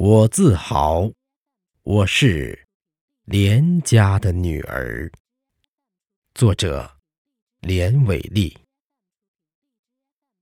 [0.00, 1.10] 我自豪，
[1.82, 2.66] 我是
[3.24, 5.10] 连家的女儿。
[6.36, 6.88] 作者：
[7.62, 8.56] 连伟丽。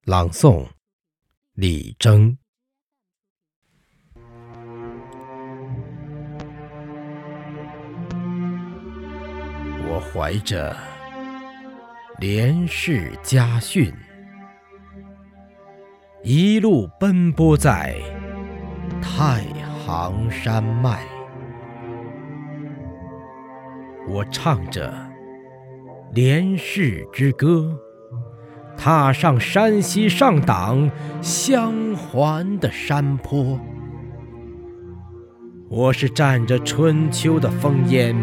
[0.04, 0.68] 朗诵：
[1.54, 2.36] 李征。
[9.88, 10.76] 我怀着
[12.18, 13.90] 连氏家训，
[16.22, 17.98] 一路奔波在。
[19.06, 19.44] 太
[19.86, 20.98] 行山脉，
[24.08, 24.92] 我唱着
[26.12, 27.78] 连氏之歌，
[28.76, 30.90] 踏上山西上党
[31.22, 33.58] 相环的山坡。
[35.70, 38.14] 我是蘸着春秋的烽烟，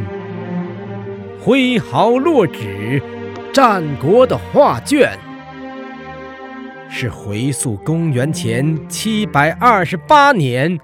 [1.42, 3.02] 挥毫落纸
[3.52, 5.18] 战国的画卷。
[6.96, 10.80] 是回溯公元前七百二十八年，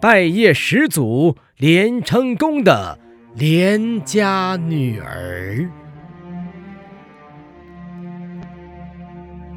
[0.00, 2.98] 拜谒始祖连成功的
[3.34, 5.68] 连家女儿。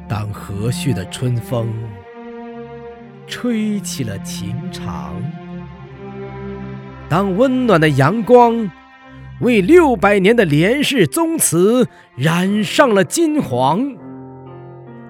[0.06, 1.72] 当和煦的春风
[3.26, 5.14] 吹起了情长，
[7.08, 8.70] 当温暖的阳光
[9.40, 14.03] 为六百年的连氏宗祠染上了金黄。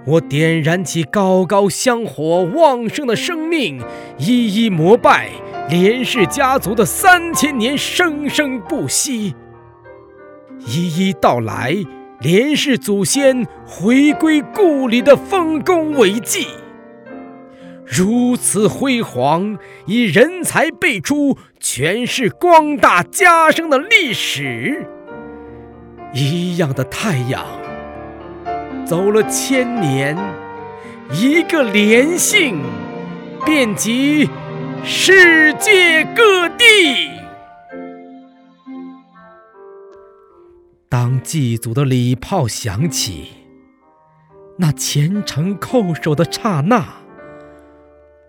[0.07, 3.81] 我点燃起高高香火旺盛的生命，
[4.19, 5.31] 一一膜拜
[5.71, 9.35] 连氏家族的三千年生生不息，
[10.67, 11.75] 一一道来
[12.21, 16.49] 连氏祖先回归故里的丰功伟绩。
[17.87, 24.87] 如此辉煌，以人才辈出，诠释光大家声的历史。
[26.13, 27.64] 一样的太阳。
[28.85, 30.17] 走了千年，
[31.11, 32.61] 一个连姓，
[33.45, 34.29] 遍及
[34.85, 37.11] 世界各地。
[40.89, 43.31] 当祭祖的礼炮响起，
[44.59, 46.85] 那虔诚叩首的刹那，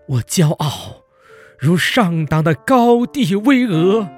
[0.08, 1.02] 我骄傲
[1.58, 4.08] 如上党的高地巍峨，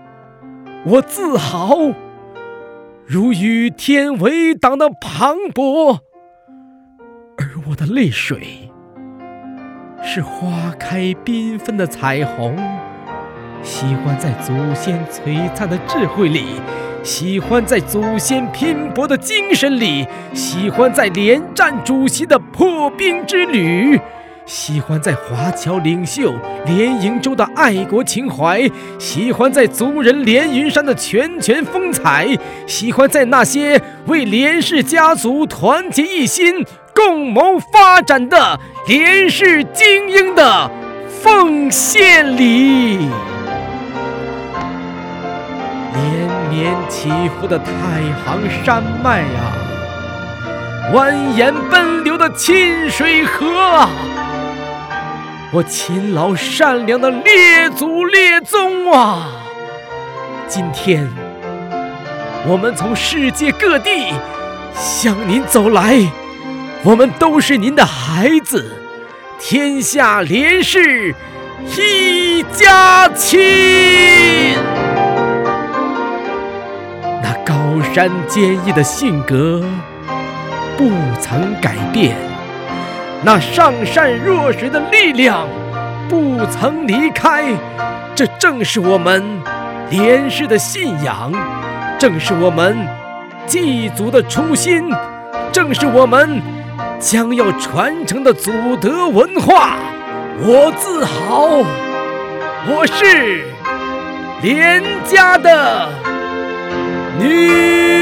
[0.84, 1.76] 我自豪
[3.04, 5.98] 如与天为党的磅礴。
[7.70, 8.70] 我的泪水，
[10.02, 12.56] 是花开缤纷的彩虹。
[13.62, 16.46] 喜欢在祖先璀璨的智慧里，
[17.02, 24.00] 喜欢在祖先拼搏的精神里，喜欢在连战主席的破冰之旅。
[24.46, 26.32] 喜欢在华侨领袖
[26.64, 28.66] 连营洲的爱国情怀，
[28.98, 32.26] 喜欢在族人连云山的拳拳风采，
[32.66, 36.64] 喜欢在那些为连氏家族团结一心、
[36.98, 40.68] 共谋发展的连氏精英的
[41.22, 43.08] 奉献里。
[45.94, 47.70] 连绵起伏的太
[48.26, 49.54] 行山脉啊，
[50.92, 53.88] 蜿蜒奔流的清水河啊。
[55.52, 59.28] 我勤劳善良的列祖列宗啊！
[60.48, 61.08] 今天，
[62.44, 64.12] 我们从世界各地
[64.74, 65.96] 向您走来，
[66.84, 68.72] 我们都是您的孩子，
[69.38, 71.12] 天下连氏
[71.76, 74.54] 一家亲。
[77.20, 77.54] 那高
[77.92, 79.62] 山坚毅的性格
[80.76, 80.88] 不
[81.20, 82.16] 曾改变。
[83.24, 85.48] 那上善若水的力量
[86.08, 87.44] 不曾离开，
[88.14, 89.24] 这正是我们
[89.90, 91.32] 连氏的信仰，
[91.98, 92.78] 正是我们
[93.48, 94.88] 祭祖的初心，
[95.50, 96.40] 正是我们
[97.00, 99.78] 将要传承的祖德文化。
[100.40, 101.64] 我自豪，
[102.68, 103.44] 我是
[104.42, 105.88] 连家的
[107.20, 107.97] 女。